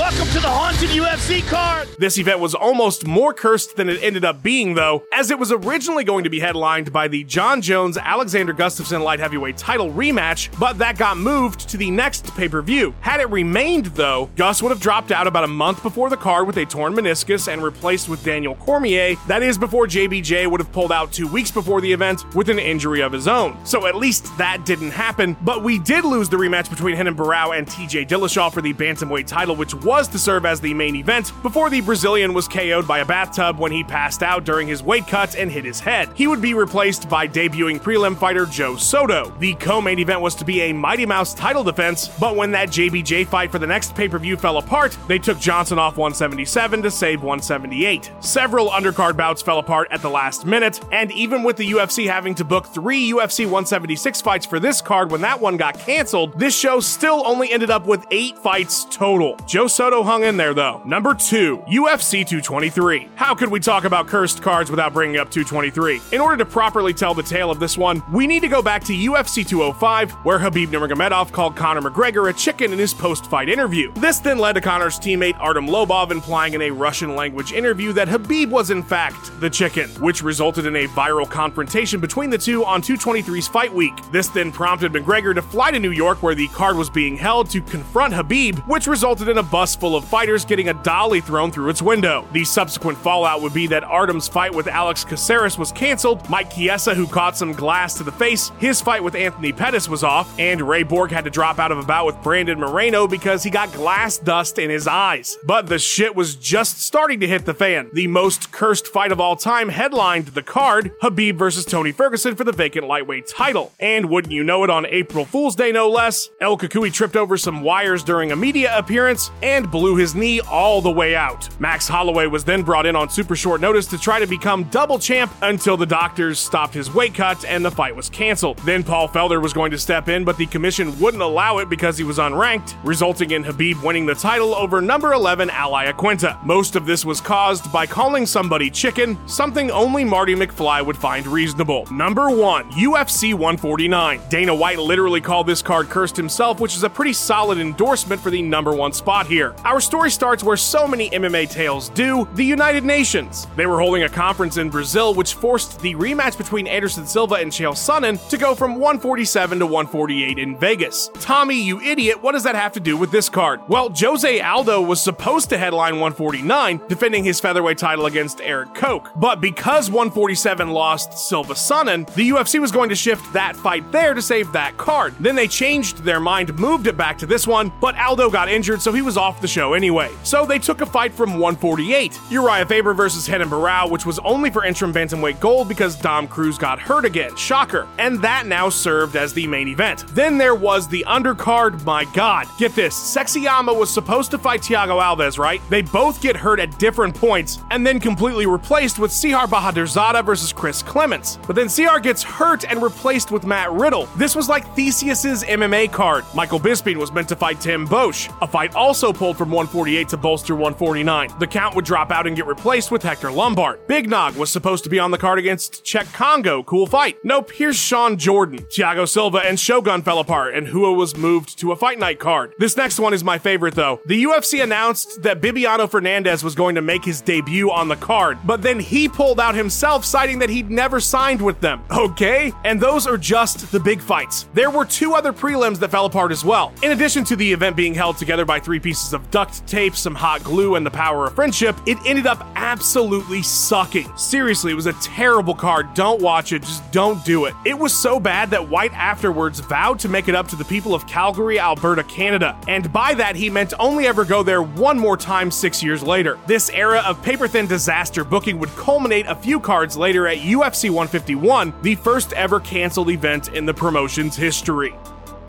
Welcome 0.00 0.28
to 0.28 0.40
the 0.40 0.48
Haunted 0.48 0.88
UFC 0.88 1.46
card. 1.46 1.86
This 1.98 2.16
event 2.16 2.40
was 2.40 2.54
almost 2.54 3.06
more 3.06 3.34
cursed 3.34 3.76
than 3.76 3.90
it 3.90 4.02
ended 4.02 4.24
up 4.24 4.42
being, 4.42 4.72
though, 4.72 5.04
as 5.12 5.30
it 5.30 5.38
was 5.38 5.52
originally 5.52 6.04
going 6.04 6.24
to 6.24 6.30
be 6.30 6.40
headlined 6.40 6.90
by 6.90 7.06
the 7.06 7.22
Jon 7.24 7.60
Jones 7.60 7.98
Alexander 7.98 8.54
Gustafsson 8.54 9.02
light 9.02 9.20
heavyweight 9.20 9.58
title 9.58 9.92
rematch, 9.92 10.58
but 10.58 10.78
that 10.78 10.96
got 10.96 11.18
moved 11.18 11.68
to 11.68 11.76
the 11.76 11.90
next 11.90 12.34
pay 12.34 12.48
per 12.48 12.62
view. 12.62 12.94
Had 13.02 13.20
it 13.20 13.28
remained, 13.28 13.86
though, 13.86 14.30
Gus 14.36 14.62
would 14.62 14.70
have 14.70 14.80
dropped 14.80 15.12
out 15.12 15.26
about 15.26 15.44
a 15.44 15.48
month 15.48 15.82
before 15.82 16.08
the 16.08 16.16
card 16.16 16.46
with 16.46 16.56
a 16.56 16.64
torn 16.64 16.94
meniscus 16.94 17.52
and 17.52 17.62
replaced 17.62 18.08
with 18.08 18.24
Daniel 18.24 18.54
Cormier. 18.54 19.16
That 19.28 19.42
is 19.42 19.58
before 19.58 19.86
JBJ 19.86 20.50
would 20.50 20.60
have 20.60 20.72
pulled 20.72 20.92
out 20.92 21.12
two 21.12 21.28
weeks 21.28 21.50
before 21.50 21.82
the 21.82 21.92
event 21.92 22.24
with 22.34 22.48
an 22.48 22.58
injury 22.58 23.02
of 23.02 23.12
his 23.12 23.28
own. 23.28 23.54
So 23.66 23.86
at 23.86 23.96
least 23.96 24.34
that 24.38 24.64
didn't 24.64 24.92
happen, 24.92 25.36
but 25.42 25.62
we 25.62 25.78
did 25.78 26.06
lose 26.06 26.30
the 26.30 26.38
rematch 26.38 26.70
between 26.70 26.96
Renan 26.96 27.16
Barão 27.16 27.54
and 27.58 27.66
TJ 27.66 28.08
Dillashaw 28.08 28.50
for 28.50 28.62
the 28.62 28.72
bantamweight 28.72 29.26
title, 29.26 29.54
which 29.54 29.74
was 29.74 29.89
to 29.90 30.20
serve 30.20 30.46
as 30.46 30.60
the 30.60 30.72
main 30.72 30.94
event 30.94 31.32
before 31.42 31.68
the 31.68 31.80
Brazilian 31.80 32.32
was 32.32 32.46
KO'd 32.46 32.86
by 32.86 33.00
a 33.00 33.04
bathtub 33.04 33.58
when 33.58 33.72
he 33.72 33.82
passed 33.82 34.22
out 34.22 34.44
during 34.44 34.68
his 34.68 34.84
weight 34.84 35.08
cut 35.08 35.36
and 35.36 35.50
hit 35.50 35.64
his 35.64 35.80
head. 35.80 36.08
He 36.14 36.28
would 36.28 36.40
be 36.40 36.54
replaced 36.54 37.08
by 37.08 37.26
debuting 37.26 37.80
prelim 37.80 38.16
fighter 38.16 38.46
Joe 38.46 38.76
Soto. 38.76 39.34
The 39.40 39.54
co-main 39.54 39.98
event 39.98 40.20
was 40.20 40.36
to 40.36 40.44
be 40.44 40.60
a 40.62 40.72
Mighty 40.72 41.06
Mouse 41.06 41.34
title 41.34 41.64
defense, 41.64 42.06
but 42.06 42.36
when 42.36 42.52
that 42.52 42.68
JBJ 42.68 43.26
fight 43.26 43.50
for 43.50 43.58
the 43.58 43.66
next 43.66 43.96
pay-per-view 43.96 44.36
fell 44.36 44.58
apart, 44.58 44.96
they 45.08 45.18
took 45.18 45.40
Johnson 45.40 45.76
off 45.76 45.96
177 45.96 46.82
to 46.82 46.90
save 46.90 47.24
178. 47.24 48.12
Several 48.20 48.70
undercard 48.70 49.16
bouts 49.16 49.42
fell 49.42 49.58
apart 49.58 49.88
at 49.90 50.02
the 50.02 50.08
last 50.08 50.46
minute, 50.46 50.80
and 50.92 51.10
even 51.10 51.42
with 51.42 51.56
the 51.56 51.68
UFC 51.68 52.06
having 52.06 52.36
to 52.36 52.44
book 52.44 52.64
three 52.66 53.10
UFC 53.10 53.40
176 53.40 54.20
fights 54.20 54.46
for 54.46 54.60
this 54.60 54.80
card 54.80 55.10
when 55.10 55.20
that 55.22 55.40
one 55.40 55.56
got 55.56 55.76
canceled, 55.80 56.38
this 56.38 56.56
show 56.56 56.78
still 56.78 57.26
only 57.26 57.50
ended 57.50 57.70
up 57.70 57.86
with 57.86 58.06
eight 58.12 58.38
fights 58.38 58.84
total. 58.84 59.36
Joe 59.48 59.66
Soto 59.80 60.02
hung 60.02 60.24
in 60.24 60.36
there 60.36 60.52
though. 60.52 60.82
Number 60.84 61.14
two, 61.14 61.56
UFC 61.66 62.16
223. 62.26 63.08
How 63.14 63.34
could 63.34 63.48
we 63.48 63.58
talk 63.58 63.84
about 63.84 64.06
cursed 64.06 64.42
cards 64.42 64.70
without 64.70 64.92
bringing 64.92 65.16
up 65.16 65.30
223? 65.30 66.02
In 66.12 66.20
order 66.20 66.36
to 66.36 66.44
properly 66.44 66.92
tell 66.92 67.14
the 67.14 67.22
tale 67.22 67.50
of 67.50 67.58
this 67.58 67.78
one, 67.78 68.02
we 68.12 68.26
need 68.26 68.40
to 68.40 68.48
go 68.48 68.60
back 68.60 68.84
to 68.84 68.92
UFC 68.92 69.42
205, 69.42 70.10
where 70.22 70.38
Khabib 70.38 70.66
Nurmagomedov 70.66 71.32
called 71.32 71.56
Conor 71.56 71.80
McGregor 71.80 72.28
a 72.28 72.32
chicken 72.34 72.74
in 72.74 72.78
his 72.78 72.92
post-fight 72.92 73.48
interview. 73.48 73.90
This 73.94 74.18
then 74.18 74.38
led 74.38 74.52
to 74.52 74.60
Conor's 74.60 75.00
teammate 75.00 75.40
Artem 75.40 75.66
Lobov 75.66 76.10
implying 76.10 76.52
in 76.52 76.60
a 76.60 76.70
Russian 76.70 77.16
language 77.16 77.54
interview 77.54 77.94
that 77.94 78.08
Khabib 78.08 78.50
was 78.50 78.68
in 78.68 78.82
fact 78.82 79.40
the 79.40 79.48
chicken, 79.48 79.88
which 80.02 80.22
resulted 80.22 80.66
in 80.66 80.76
a 80.76 80.88
viral 80.88 81.26
confrontation 81.26 82.00
between 82.00 82.28
the 82.28 82.36
two 82.36 82.66
on 82.66 82.82
223's 82.82 83.48
fight 83.48 83.72
week. 83.72 83.94
This 84.12 84.28
then 84.28 84.52
prompted 84.52 84.92
McGregor 84.92 85.34
to 85.34 85.40
fly 85.40 85.70
to 85.70 85.78
New 85.78 85.92
York 85.92 86.22
where 86.22 86.34
the 86.34 86.48
card 86.48 86.76
was 86.76 86.90
being 86.90 87.16
held 87.16 87.48
to 87.48 87.62
confront 87.62 88.12
Khabib, 88.12 88.58
which 88.68 88.86
resulted 88.86 89.28
in 89.28 89.38
a 89.38 89.42
bus 89.60 89.76
full 89.76 89.94
of 89.94 90.06
fighters 90.06 90.46
getting 90.46 90.70
a 90.70 90.82
dolly 90.82 91.20
thrown 91.20 91.52
through 91.52 91.68
its 91.68 91.82
window. 91.82 92.26
The 92.32 92.46
subsequent 92.46 92.96
fallout 92.96 93.42
would 93.42 93.52
be 93.52 93.66
that 93.66 93.84
Artem's 93.84 94.26
fight 94.26 94.54
with 94.54 94.66
Alex 94.66 95.04
Caceres 95.04 95.58
was 95.58 95.70
canceled, 95.70 96.26
Mike 96.30 96.54
Chiesa, 96.54 96.94
who 96.94 97.06
caught 97.06 97.36
some 97.36 97.52
glass 97.52 97.92
to 97.98 98.02
the 98.02 98.10
face, 98.10 98.50
his 98.58 98.80
fight 98.80 99.04
with 99.04 99.14
Anthony 99.14 99.52
Pettis 99.52 99.86
was 99.86 100.02
off, 100.02 100.34
and 100.38 100.62
Ray 100.62 100.82
Borg 100.82 101.10
had 101.10 101.24
to 101.24 101.30
drop 101.30 101.58
out 101.58 101.72
of 101.72 101.78
a 101.78 101.82
bout 101.82 102.06
with 102.06 102.22
Brandon 102.22 102.58
Moreno 102.58 103.06
because 103.06 103.42
he 103.42 103.50
got 103.50 103.70
glass 103.74 104.16
dust 104.16 104.58
in 104.58 104.70
his 104.70 104.86
eyes. 104.86 105.36
But 105.44 105.66
the 105.66 105.78
shit 105.78 106.16
was 106.16 106.36
just 106.36 106.80
starting 106.80 107.20
to 107.20 107.28
hit 107.28 107.44
the 107.44 107.52
fan. 107.52 107.90
The 107.92 108.06
most 108.06 108.52
cursed 108.52 108.86
fight 108.86 109.12
of 109.12 109.20
all 109.20 109.36
time 109.36 109.68
headlined 109.68 110.28
the 110.28 110.42
card 110.42 110.90
Khabib 111.02 111.34
versus 111.34 111.66
Tony 111.66 111.92
Ferguson 111.92 112.34
for 112.34 112.44
the 112.44 112.52
vacant 112.52 112.86
lightweight 112.86 113.26
title. 113.26 113.74
And 113.78 114.08
wouldn't 114.08 114.32
you 114.32 114.42
know 114.42 114.64
it, 114.64 114.70
on 114.70 114.86
April 114.86 115.26
Fool's 115.26 115.54
Day 115.54 115.70
no 115.70 115.90
less, 115.90 116.30
El 116.40 116.56
Cucuy 116.56 116.90
tripped 116.90 117.16
over 117.16 117.36
some 117.36 117.60
wires 117.60 118.02
during 118.02 118.32
a 118.32 118.36
media 118.36 118.74
appearance 118.78 119.30
and 119.42 119.49
blew 119.58 119.96
his 119.96 120.14
knee 120.14 120.40
all 120.40 120.80
the 120.80 120.90
way 120.90 121.16
out. 121.16 121.48
Max 121.58 121.88
Holloway 121.88 122.26
was 122.26 122.44
then 122.44 122.62
brought 122.62 122.86
in 122.86 122.94
on 122.94 123.08
super 123.08 123.34
short 123.34 123.60
notice 123.60 123.86
to 123.86 123.98
try 123.98 124.20
to 124.20 124.26
become 124.26 124.64
double 124.64 124.98
champ 124.98 125.32
until 125.42 125.76
the 125.76 125.86
doctors 125.86 126.38
stopped 126.38 126.72
his 126.72 126.94
weight 126.94 127.14
cut 127.14 127.44
and 127.44 127.64
the 127.64 127.70
fight 127.70 127.96
was 127.96 128.08
canceled. 128.08 128.58
Then 128.60 128.84
Paul 128.84 129.08
Felder 129.08 129.42
was 129.42 129.52
going 129.52 129.72
to 129.72 129.78
step 129.78 130.08
in, 130.08 130.24
but 130.24 130.36
the 130.36 130.46
commission 130.46 130.98
wouldn't 131.00 131.22
allow 131.22 131.58
it 131.58 131.68
because 131.68 131.98
he 131.98 132.04
was 132.04 132.18
unranked, 132.18 132.76
resulting 132.84 133.32
in 133.32 133.42
Khabib 133.42 133.82
winning 133.82 134.06
the 134.06 134.14
title 134.14 134.54
over 134.54 134.80
number 134.80 135.12
11 135.12 135.50
Al 135.50 135.72
Iaquinta. 135.72 136.42
Most 136.44 136.76
of 136.76 136.86
this 136.86 137.04
was 137.04 137.20
caused 137.20 137.72
by 137.72 137.86
calling 137.86 138.26
somebody 138.26 138.70
chicken, 138.70 139.18
something 139.26 139.70
only 139.70 140.04
Marty 140.04 140.34
McFly 140.34 140.84
would 140.86 140.96
find 140.96 141.26
reasonable. 141.26 141.86
Number 141.90 142.30
1, 142.30 142.70
UFC 142.72 143.34
149. 143.34 144.20
Dana 144.28 144.54
White 144.54 144.78
literally 144.78 145.20
called 145.20 145.46
this 145.46 145.62
card 145.62 145.88
cursed 145.88 146.16
himself, 146.16 146.60
which 146.60 146.76
is 146.76 146.84
a 146.84 146.90
pretty 146.90 147.12
solid 147.12 147.58
endorsement 147.58 148.20
for 148.20 148.30
the 148.30 148.42
number 148.42 148.72
1 148.72 148.92
spot 148.92 149.26
here. 149.26 149.39
Our 149.64 149.80
story 149.80 150.10
starts 150.10 150.44
where 150.44 150.56
so 150.56 150.86
many 150.86 151.10
MMA 151.10 151.50
tales 151.50 151.88
do, 151.88 152.28
the 152.34 152.44
United 152.44 152.84
Nations. 152.84 153.46
They 153.56 153.66
were 153.66 153.80
holding 153.80 154.02
a 154.02 154.08
conference 154.08 154.56
in 154.56 154.70
Brazil 154.70 155.14
which 155.14 155.34
forced 155.34 155.80
the 155.80 155.94
rematch 155.94 156.36
between 156.36 156.66
Anderson 156.66 157.06
Silva 157.06 157.36
and 157.36 157.50
Chael 157.50 157.72
Sonnen 157.72 158.28
to 158.28 158.36
go 158.36 158.54
from 158.54 158.72
147 158.72 159.58
to 159.60 159.66
148 159.66 160.38
in 160.38 160.58
Vegas. 160.58 161.10
Tommy, 161.14 161.60
you 161.60 161.80
idiot, 161.80 162.22
what 162.22 162.32
does 162.32 162.42
that 162.42 162.54
have 162.54 162.72
to 162.72 162.80
do 162.80 162.96
with 162.96 163.10
this 163.10 163.28
card? 163.28 163.60
Well, 163.68 163.90
Jose 163.96 164.40
Aldo 164.40 164.82
was 164.82 165.02
supposed 165.02 165.48
to 165.50 165.58
headline 165.58 165.94
149, 165.94 166.82
defending 166.88 167.24
his 167.24 167.40
featherweight 167.40 167.78
title 167.78 168.06
against 168.06 168.40
Erik 168.40 168.74
Koch. 168.74 169.10
But 169.16 169.40
because 169.40 169.90
147 169.90 170.70
lost 170.70 171.16
Silva 171.16 171.54
Sonnen, 171.54 172.12
the 172.14 172.30
UFC 172.30 172.60
was 172.60 172.72
going 172.72 172.88
to 172.88 172.96
shift 172.96 173.32
that 173.32 173.56
fight 173.56 173.90
there 173.92 174.14
to 174.14 174.22
save 174.22 174.52
that 174.52 174.76
card. 174.76 175.14
Then 175.20 175.34
they 175.34 175.48
changed 175.48 175.98
their 175.98 176.20
mind, 176.20 176.58
moved 176.58 176.86
it 176.86 176.96
back 176.96 177.16
to 177.18 177.26
this 177.26 177.46
one, 177.46 177.72
but 177.80 177.96
Aldo 177.96 178.30
got 178.30 178.48
injured, 178.48 178.82
so 178.82 178.92
he 178.92 179.02
was 179.02 179.16
off 179.16 179.29
the 179.38 179.46
show 179.46 179.74
anyway. 179.74 180.10
So 180.22 180.46
they 180.46 180.58
took 180.58 180.80
a 180.80 180.86
fight 180.86 181.12
from 181.12 181.32
148, 181.32 182.12
Urijah 182.12 182.66
Faber 182.66 182.94
versus 182.94 183.28
Renan 183.28 183.50
Barão, 183.50 183.90
which 183.90 184.06
was 184.06 184.18
only 184.20 184.50
for 184.50 184.64
interim 184.64 184.94
bantamweight 184.94 185.40
gold 185.40 185.68
because 185.68 185.94
Dom 185.96 186.26
Cruz 186.26 186.56
got 186.56 186.80
hurt 186.80 187.04
again. 187.04 187.36
Shocker. 187.36 187.86
And 187.98 188.20
that 188.22 188.46
now 188.46 188.70
served 188.70 189.16
as 189.16 189.34
the 189.34 189.46
main 189.46 189.68
event. 189.68 190.04
Then 190.08 190.38
there 190.38 190.54
was 190.54 190.88
the 190.88 191.04
undercard. 191.06 191.84
My 191.84 192.04
God, 192.14 192.46
get 192.58 192.74
this: 192.74 192.94
Sexyama 192.94 193.76
was 193.78 193.92
supposed 193.92 194.30
to 194.30 194.38
fight 194.38 194.62
Thiago 194.62 195.00
Alves, 195.02 195.38
right? 195.38 195.60
They 195.68 195.82
both 195.82 196.22
get 196.22 196.36
hurt 196.36 196.60
at 196.60 196.78
different 196.78 197.14
points, 197.14 197.58
and 197.70 197.86
then 197.86 198.00
completely 198.00 198.46
replaced 198.46 198.98
with 198.98 199.10
Siyar 199.10 199.46
Bahadurzada 199.46 200.24
versus 200.24 200.52
Chris 200.52 200.82
Clements. 200.82 201.38
But 201.46 201.56
then 201.56 201.66
Siyar 201.66 202.02
gets 202.02 202.22
hurt 202.22 202.64
and 202.70 202.82
replaced 202.82 203.30
with 203.30 203.44
Matt 203.44 203.70
Riddle. 203.72 204.06
This 204.16 204.34
was 204.34 204.48
like 204.48 204.66
Theseus's 204.74 205.44
MMA 205.44 205.92
card. 205.92 206.24
Michael 206.34 206.60
Bisping 206.60 206.96
was 206.96 207.12
meant 207.12 207.28
to 207.28 207.36
fight 207.36 207.60
Tim 207.60 207.86
Boetsch, 207.86 208.32
a 208.40 208.46
fight 208.46 208.74
also 208.74 209.12
pulled 209.20 209.36
from 209.36 209.50
148 209.50 210.08
to 210.08 210.16
bolster 210.16 210.54
149. 210.54 211.28
The 211.38 211.46
count 211.46 211.76
would 211.76 211.84
drop 211.84 212.10
out 212.10 212.26
and 212.26 212.34
get 212.34 212.46
replaced 212.46 212.90
with 212.90 213.02
Hector 213.02 213.30
Lombard. 213.30 213.86
Big 213.86 214.08
Nog 214.08 214.34
was 214.34 214.50
supposed 214.50 214.82
to 214.84 214.88
be 214.88 214.98
on 214.98 215.10
the 215.10 215.18
card 215.18 215.38
against 215.38 215.84
Cheick 215.84 216.10
Kongo. 216.14 216.62
Cool 216.62 216.86
fight. 216.86 217.18
Nope, 217.22 217.50
here's 217.50 217.76
Shawn 217.76 218.16
Jordan. 218.16 218.60
Thiago 218.74 219.06
Silva 219.06 219.40
and 219.44 219.60
Shogun 219.60 220.00
fell 220.00 220.20
apart, 220.20 220.54
and 220.54 220.68
Hua 220.68 220.92
was 220.94 221.18
moved 221.18 221.58
to 221.58 221.70
a 221.70 221.76
fight 221.76 221.98
night 221.98 222.18
card. 222.18 222.54
This 222.58 222.78
next 222.78 222.98
one 222.98 223.12
is 223.12 223.22
my 223.22 223.38
favorite 223.38 223.74
though. 223.74 224.00
The 224.06 224.24
UFC 224.24 224.62
announced 224.62 225.20
that 225.20 225.42
Bibiano 225.42 225.86
Fernandes 225.86 226.42
was 226.42 226.54
going 226.54 226.74
to 226.76 226.80
make 226.80 227.04
his 227.04 227.20
debut 227.20 227.70
on 227.70 227.88
the 227.88 227.96
card, 227.96 228.38
but 228.46 228.62
then 228.62 228.80
he 228.80 229.06
pulled 229.06 229.38
out 229.38 229.54
himself, 229.54 230.02
citing 230.06 230.38
that 230.38 230.48
he'd 230.48 230.70
never 230.70 230.98
signed 230.98 231.42
with 231.42 231.60
them. 231.60 231.84
Okay? 232.00 232.52
And 232.64 232.80
those 232.80 233.06
are 233.06 233.18
just 233.18 233.70
the 233.72 233.78
big 233.78 234.00
fights. 234.00 234.48
There 234.54 234.70
were 234.70 234.86
two 234.86 235.12
other 235.12 235.34
prelims 235.34 235.78
that 235.80 235.90
fell 235.90 236.06
apart 236.06 236.32
as 236.32 236.44
well. 236.44 236.72
In 236.82 236.92
addition 236.92 237.24
to 237.24 237.36
the 237.36 237.52
event 237.52 237.76
being 237.76 237.92
held 237.92 238.16
together 238.16 238.46
by 238.46 238.58
three 238.58 238.80
pieces 239.10 239.14
of 239.14 239.30
duct 239.30 239.66
tape, 239.66 239.96
some 239.96 240.14
hot 240.14 240.42
glue, 240.42 240.76
and 240.76 240.86
the 240.86 240.90
power 240.90 241.26
of 241.26 241.34
friendship, 241.34 241.76
it 241.86 241.98
ended 242.06 242.26
up 242.26 242.46
absolutely 242.56 243.42
sucking. 243.42 244.08
Seriously, 244.16 244.72
it 244.72 244.74
was 244.74 244.86
a 244.86 244.92
terrible 244.94 245.54
card. 245.54 245.92
Don't 245.94 246.20
watch 246.20 246.52
it, 246.52 246.62
just 246.62 246.90
don't 246.92 247.24
do 247.24 247.46
it. 247.46 247.54
It 247.64 247.78
was 247.78 247.92
so 247.92 248.20
bad 248.20 248.50
that 248.50 248.68
White 248.68 248.92
afterwards 248.92 249.60
vowed 249.60 249.98
to 250.00 250.08
make 250.08 250.28
it 250.28 250.34
up 250.34 250.48
to 250.48 250.56
the 250.56 250.64
people 250.64 250.94
of 250.94 251.06
Calgary, 251.06 251.58
Alberta, 251.58 252.04
Canada. 252.04 252.56
And 252.68 252.92
by 252.92 253.14
that, 253.14 253.36
he 253.36 253.50
meant 253.50 253.74
only 253.78 254.06
ever 254.06 254.24
go 254.24 254.42
there 254.42 254.62
one 254.62 254.98
more 254.98 255.16
time 255.16 255.50
six 255.50 255.82
years 255.82 256.02
later. 256.02 256.38
This 256.46 256.70
era 256.70 257.02
of 257.06 257.22
paper 257.22 257.48
thin 257.48 257.66
disaster 257.66 258.24
booking 258.24 258.58
would 258.58 258.70
culminate 258.70 259.26
a 259.26 259.34
few 259.34 259.60
cards 259.60 259.96
later 259.96 260.26
at 260.26 260.38
UFC 260.38 260.90
151, 260.90 261.74
the 261.82 261.94
first 261.96 262.32
ever 262.34 262.60
canceled 262.60 263.10
event 263.10 263.48
in 263.54 263.66
the 263.66 263.74
promotion's 263.74 264.36
history. 264.36 264.94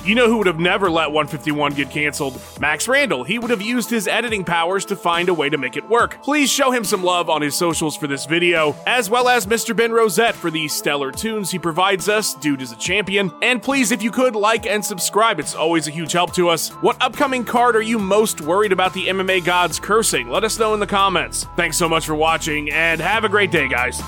You 0.03 0.15
know 0.15 0.27
who 0.27 0.37
would 0.37 0.47
have 0.47 0.59
never 0.59 0.89
let 0.89 1.11
151 1.11 1.73
get 1.73 1.91
canceled? 1.91 2.41
Max 2.59 2.87
Randall. 2.87 3.23
He 3.23 3.37
would 3.37 3.51
have 3.51 3.61
used 3.61 3.91
his 3.91 4.07
editing 4.07 4.43
powers 4.43 4.83
to 4.85 4.95
find 4.95 5.29
a 5.29 5.33
way 5.33 5.47
to 5.47 5.59
make 5.59 5.77
it 5.77 5.87
work. 5.87 6.23
Please 6.23 6.49
show 6.49 6.71
him 6.71 6.83
some 6.83 7.03
love 7.03 7.29
on 7.29 7.43
his 7.43 7.53
socials 7.53 7.95
for 7.95 8.07
this 8.07 8.25
video, 8.25 8.75
as 8.87 9.11
well 9.11 9.29
as 9.29 9.45
Mr. 9.45 9.75
Ben 9.75 9.91
Rosette 9.91 10.33
for 10.33 10.49
the 10.49 10.67
stellar 10.67 11.11
tunes 11.11 11.51
he 11.51 11.59
provides 11.59 12.09
us. 12.09 12.33
Dude 12.33 12.63
is 12.63 12.71
a 12.71 12.77
champion. 12.77 13.31
And 13.43 13.61
please, 13.61 13.91
if 13.91 14.01
you 14.01 14.09
could, 14.09 14.35
like 14.35 14.65
and 14.65 14.83
subscribe. 14.83 15.39
It's 15.39 15.53
always 15.53 15.87
a 15.87 15.91
huge 15.91 16.13
help 16.13 16.33
to 16.33 16.49
us. 16.49 16.69
What 16.81 16.99
upcoming 16.99 17.45
card 17.45 17.75
are 17.75 17.81
you 17.81 17.99
most 17.99 18.41
worried 18.41 18.71
about 18.71 18.95
the 18.95 19.05
MMA 19.05 19.45
gods 19.45 19.79
cursing? 19.79 20.29
Let 20.29 20.43
us 20.43 20.57
know 20.57 20.73
in 20.73 20.79
the 20.79 20.87
comments. 20.87 21.45
Thanks 21.55 21.77
so 21.77 21.87
much 21.87 22.07
for 22.07 22.15
watching, 22.15 22.71
and 22.71 22.99
have 22.99 23.23
a 23.23 23.29
great 23.29 23.51
day, 23.51 23.67
guys. 23.67 24.01